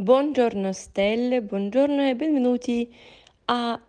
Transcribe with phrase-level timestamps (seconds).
[0.00, 2.88] Buongiorno stelle, buongiorno e benvenuti
[3.46, 3.82] a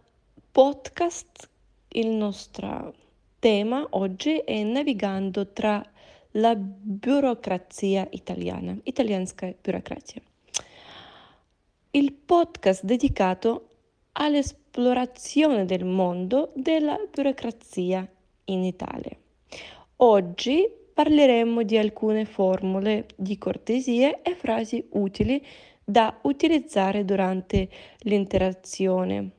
[0.52, 1.48] podcast.
[1.90, 2.96] Il nostro
[3.38, 5.80] tema oggi è navigando tra
[6.32, 10.20] la burocrazia italiana, italianska burocrazia.
[11.92, 13.68] Il podcast dedicato
[14.14, 18.10] all'esplorazione del mondo della burocrazia
[18.46, 19.16] in Italia.
[19.98, 25.46] Oggi parleremo di alcune formule di cortesie e frasi utili
[25.89, 27.69] da utilizzare durante
[28.01, 29.31] l'interazione.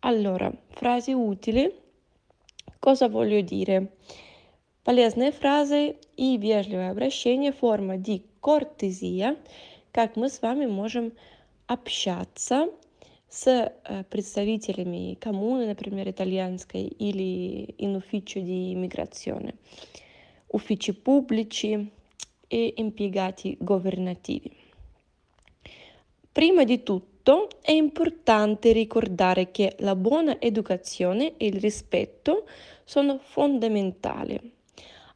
[0.00, 1.72] Allora, frasi utili.
[2.78, 3.96] Cosa voglio dire?
[4.82, 9.36] Полезные фразы и вежливое обращение, форма ди кортезия,
[9.92, 11.12] как мы с вами можем
[11.66, 12.70] общаться
[13.28, 13.72] с
[14.08, 19.54] представителями коммуны, например, итальянской, или in ufficio di immigrazione,
[20.48, 21.92] uffici pubblici
[22.48, 24.50] e impiegati governativi.
[26.34, 32.46] Prima di tutto è importante ricordare che la buona educazione e il rispetto
[32.84, 34.38] sono fondamentali.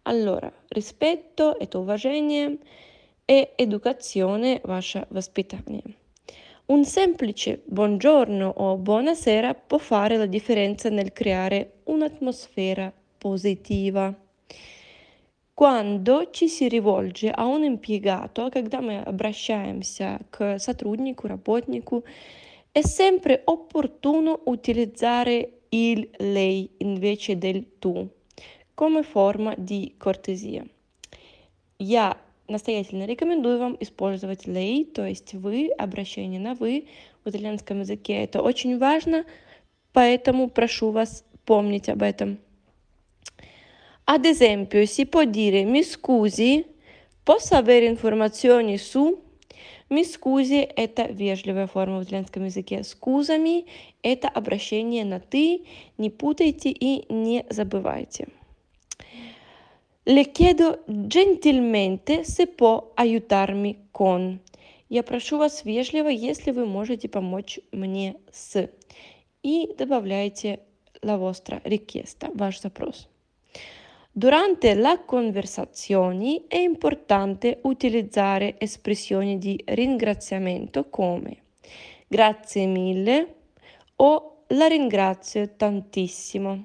[0.02, 2.58] Allora, rispetto это уважение
[3.26, 5.96] e educazione ваша воспитание.
[6.66, 14.14] Un semplice buongiorno o buonasera può fare la differenza nel creare un'atmosfera positiva.
[15.58, 22.02] Quando ci si rivolge a un impiegato, когда мы обращаемся к сотруднику, работнику,
[22.72, 28.08] è sempre opportuno utilizzare il lei invece del tu
[28.74, 30.66] come forma di cortesia.
[31.78, 36.88] Я настоятельно рекомендую вам использовать lei, то есть вы, обращение на вы
[37.24, 38.24] в итальянском языке.
[38.24, 39.24] Это очень важно,
[39.92, 42.38] поэтому прошу вас помнить об этом.
[44.11, 46.65] Ad esempio, si può dire mi scusi,
[47.21, 49.21] posso avere informazioni su?
[49.89, 52.83] Mi scusi– это вежливая форма в итальянском языке.
[52.83, 53.67] Скузами–
[54.01, 55.63] это обращение на «ты».
[55.99, 58.29] Не путайте и не забывайте.
[60.05, 64.39] Le chiedo gentilmente se può aiutarmi con.
[64.89, 68.71] Я прошу вас вежливо, если вы можете помочь мне с.
[69.43, 70.61] И добавляйте
[71.03, 73.08] la vostra richiesta, ваш запрос.
[74.10, 81.38] Durante la conversazione è importante utilizzare espressioni di ringraziamento come
[82.06, 83.34] grazie mille
[83.96, 86.64] o la ringrazio tantissimo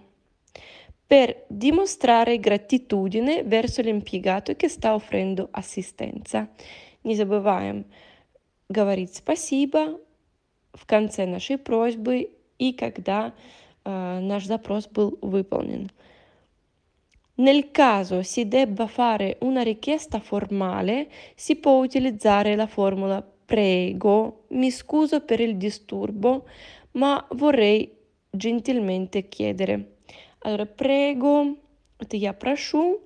[1.08, 6.48] per dimostrare gratitudine verso l'impiegato che sta offrendo assistenza.
[7.02, 7.86] Не забываем
[8.70, 10.00] говорить спасибо
[10.74, 13.34] в конце нашей просьбы и когда
[13.86, 15.90] э, наш запрос был выполнен.
[17.36, 24.70] Nel caso si debba fare una richiesta formale, si può utilizzare la formula prego, mi
[24.72, 26.48] scuso per il disturbo,
[26.92, 27.96] ma vorrei
[28.30, 29.96] gentilmente chiedere.
[30.40, 31.58] Allora, prego,
[31.98, 33.00] это я прошу,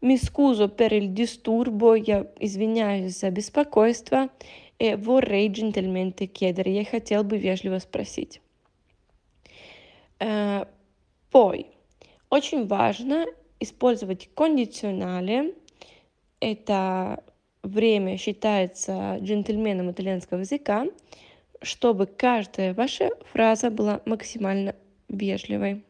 [0.00, 4.30] mi scuso per il disturbo, я извиняюсь за беспокойство,
[4.78, 8.40] и vorrei gentilmente chiedere, я хотел бы вежливо спросить.
[11.30, 11.66] Poi,
[12.30, 13.26] очень важно
[13.61, 15.53] использовать кондиционале.
[16.41, 17.23] Это
[17.63, 20.87] время считается джентльменом итальянского языка,
[21.61, 24.75] чтобы каждая ваша фраза была максимально
[25.07, 25.83] вежливой.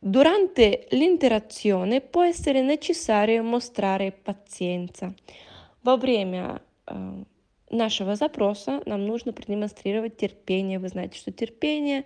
[0.00, 5.14] Durante l'interazione può essere necessario mostrare pazienza.
[5.82, 7.24] Во время э,
[7.70, 10.78] нашего запроса нам нужно продемонстрировать терпение.
[10.78, 12.04] Вы знаете, что терпение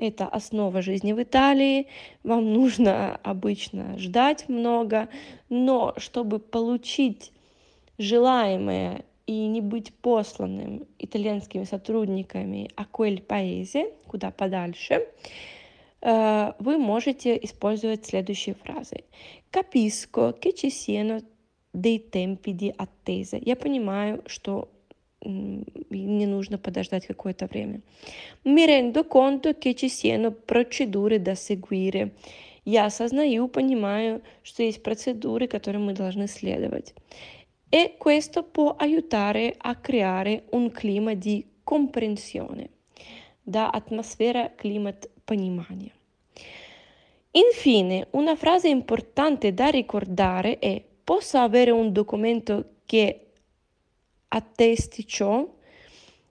[0.00, 1.86] это основа жизни в Италии.
[2.24, 5.08] Вам нужно обычно ждать много,
[5.48, 7.32] но чтобы получить
[7.98, 15.06] желаемое и не быть посланным итальянскими сотрудниками quel paese, куда подальше,
[16.02, 19.04] вы можете использовать следующие фразы.
[19.50, 21.20] Capisco che ci siano
[21.72, 23.36] dei tempi di attesa.
[23.36, 24.68] Я понимаю, что
[25.21, 27.81] не нужно подождать какое-то время.
[28.43, 32.13] Mi rendo conto che ci siano procedure da seguire.
[32.63, 36.93] Я осознаю, понимаю, что есть процедуры, которым мы должны следовать.
[37.71, 42.69] E questo può aiutare a creare un clima di comprensione,
[43.43, 45.91] da atmosfera climat понимания.
[47.31, 53.25] Infine, una frase importante da ricordare è posso avere un documento che
[54.30, 55.46] attesti ciò,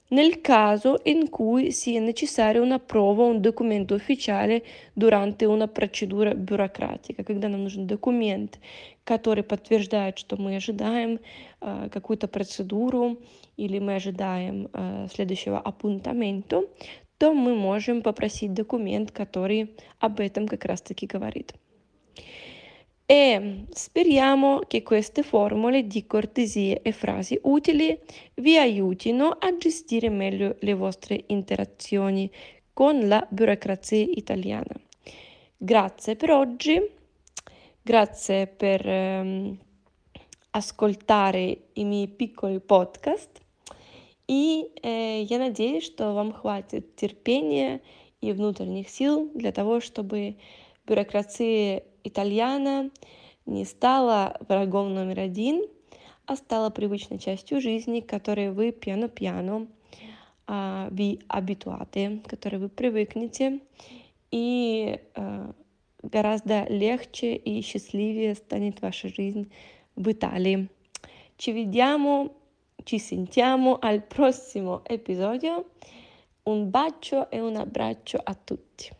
[0.09, 4.63] nel caso in cui sia necessaria una prova, un документ ufficiale
[4.93, 8.59] durante una процедура бюрократика, когда нам нужен документ,
[9.03, 11.19] который подтверждает, что мы ожидаем
[11.61, 13.19] э, какую-то процедуру
[13.55, 16.63] или мы ожидаем э, следующего аппунтамента,
[17.19, 21.53] то мы можем попросить документ, который об этом как раз-таки говорит.
[23.08, 27.98] E speriamo che queste formule di cortesie e frasi utili
[28.36, 32.30] vi aiutino a gestire meglio le vostre interazioni
[32.72, 34.74] con la burocrazia italiana.
[35.56, 36.80] Grazie per oggi,
[37.82, 39.58] grazie per ehm,
[40.50, 43.42] ascoltare i miei piccoli podcast.
[44.26, 47.82] И э, я надеюсь, что вам хватит терпения
[48.22, 50.36] и внутренних сил для того, чтобы
[50.86, 52.89] бюрократия итальяна
[53.45, 55.63] не стала врагом номер один,
[56.25, 59.67] а стала привычной частью жизни, к которой вы пьяно-пьяно
[60.47, 63.59] а, ви абитуаты, к вы привыкнете,
[64.31, 65.51] и а,
[66.03, 69.51] гораздо легче и счастливее станет ваша жизнь
[69.95, 70.69] в Италии.
[71.37, 72.35] Ci vediamo,
[72.83, 75.71] ci sentiamo al prossimo episodio.
[76.43, 78.99] Un bacio e un abbraccio a tutti.